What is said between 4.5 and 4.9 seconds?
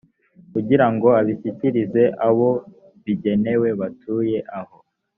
aho